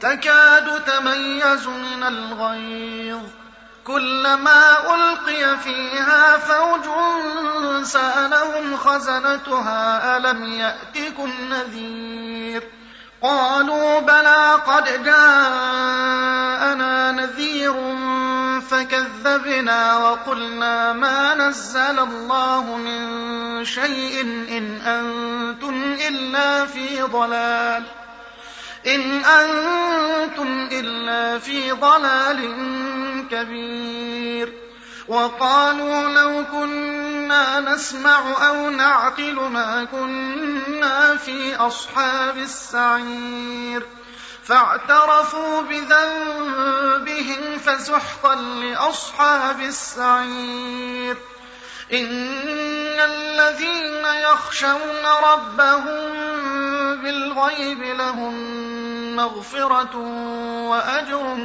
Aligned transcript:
تكاد 0.00 0.84
تميز 0.84 1.66
من 1.66 2.02
الغيظ. 2.02 3.22
كلما 3.84 4.94
ألقي 4.94 5.58
فيها 5.58 6.38
فوج 6.38 6.84
سألهم 7.84 8.76
خزنتها 8.76 10.16
ألم 10.16 10.44
يأتكم 10.44 11.32
نذير؟ 11.50 12.62
قالوا 13.22 14.00
بلى 14.00 14.54
قد 14.66 15.04
جاءنا 15.04 17.12
نذير 17.12 17.74
فكذبنا 18.60 19.96
وقلنا 19.96 20.92
ما 20.92 21.34
نزل 21.34 21.98
الله 21.98 22.76
من 22.76 23.64
شيء 23.64 24.22
إن 24.22 24.80
أنتم 24.80 25.96
إلا 26.08 26.66
في 26.66 27.02
ضلال. 27.02 27.99
إن 28.86 29.24
أنتم 29.24 30.68
إلا 30.72 31.38
في 31.38 31.72
ضلال 31.72 32.54
كبير. 33.30 34.52
وقالوا 35.08 36.08
لو 36.08 36.44
كنا 36.52 37.60
نسمع 37.60 38.48
أو 38.48 38.70
نعقل 38.70 39.34
ما 39.34 39.84
كنا 39.84 41.16
في 41.16 41.56
أصحاب 41.56 42.38
السعير. 42.38 43.86
فاعترفوا 44.42 45.62
بذنبهم 45.62 47.58
فسحقا 47.58 48.34
لأصحاب 48.34 49.60
السعير. 49.60 51.16
إن 51.92 53.00
الذين 53.00 54.04
يخشون 54.04 55.06
ربهم 55.32 56.10
بالغيب 57.02 57.82
لهم 57.82 58.34
مغفرة 59.20 59.96
وأجر 60.68 61.36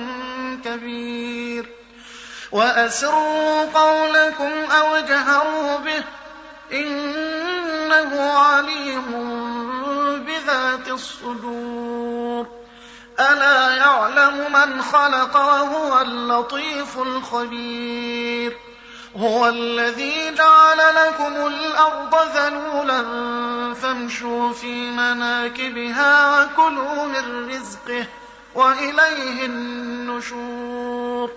كبير. 0.66 1.70
وأسروا 2.52 3.66
قولكم 3.74 4.52
أو 4.72 4.96
اجهروا 4.96 5.78
به 5.78 6.04
إنه 6.72 8.32
عليم 8.32 9.12
بذات 10.26 10.88
الصدور. 10.88 12.48
ألا 13.20 13.76
يعلم 13.76 14.52
من 14.54 14.82
خلق 14.82 15.36
وهو 15.36 16.02
اللطيف 16.02 16.98
الخبير. 16.98 18.58
هو 19.18 19.50
الذي 19.50 20.36
جعل 20.36 20.78
لكم 20.78 21.48
الأرض 21.48 22.16
ذلولا 22.36 23.02
فامشوا 24.06 24.54
في 24.54 24.92
مناكبها 24.92 26.44
وكلوا 26.44 27.06
من 27.06 27.50
رزقه 27.50 28.06
وإليه 28.56 29.46
النشور. 29.46 31.32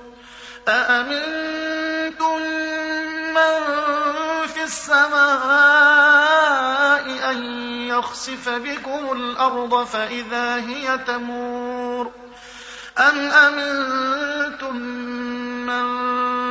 أأمنتم 0.69 2.39
من 3.35 3.67
في 4.47 4.63
السماء 4.65 5.09
أن 7.31 7.43
يخسف 7.89 8.49
بكم 8.49 9.13
الأرض 9.13 9.85
فإذا 9.85 10.57
هي 10.57 10.99
تمور؟ 10.99 12.11
أم 12.99 13.19
أمنتم 13.19 14.77
من 15.67 16.18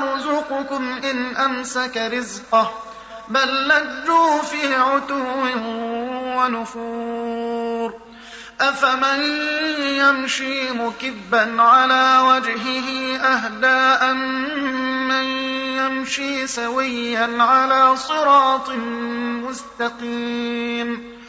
يرزقكم 0.00 0.92
إن 1.04 1.36
أمسك 1.36 1.96
رزقه 1.96 2.72
بل 3.28 3.68
لجوا 3.68 4.42
في 4.42 4.74
عتو 4.74 5.24
ونفور 6.36 7.94
أفمن 8.60 9.22
يمشي 9.78 10.72
مكبا 10.72 11.62
على 11.62 12.18
وجهه 12.28 13.16
أهدى 13.16 14.06
أمن 14.10 15.24
يمشي 15.76 16.46
سويا 16.46 17.42
على 17.42 17.96
صراط 17.96 18.70
مستقيم 19.48 21.20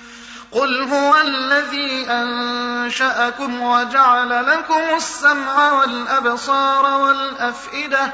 قل 0.52 0.84
هو 0.84 1.16
الذي 1.18 2.06
أنشأكم 2.10 3.62
وجعل 3.62 4.46
لكم 4.46 4.96
السمع 4.96 5.72
والأبصار 5.72 7.02
والأفئدة 7.02 8.14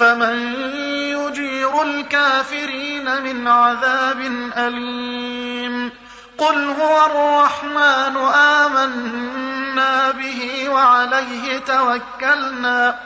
فمن 0.00 0.54
يجير 0.94 1.82
الكافرين 1.82 3.22
من 3.22 3.48
عذاب 3.48 4.20
أليم. 4.56 5.90
قل 6.38 6.74
هو 6.80 7.06
الرحمن 7.06 8.16
آمنا 8.34 10.10
به 10.10 10.68
وعليه 10.68 11.58
توكلنا. 11.58 12.98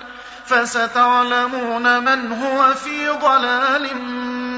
فستعلمون 0.46 2.04
من 2.04 2.32
هو 2.32 2.74
في 2.74 3.08
ضلال 3.08 3.88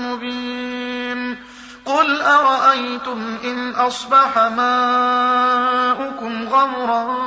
مبين. 0.03 1.39
قل 1.85 2.23
أرأيتم 2.23 3.39
إن 3.45 3.71
أصبح 3.71 4.39
ماؤكم 4.39 6.49
غورا 6.49 7.27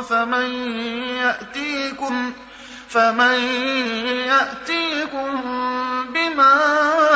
فمن 0.00 0.50
يأتيكم 1.08 2.32
فمن 2.94 3.38
يأتيكم 4.30 5.42
بماء 6.14 7.13